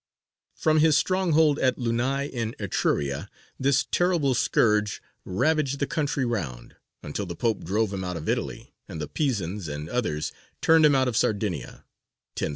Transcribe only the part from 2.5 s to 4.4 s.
Etruria this terrible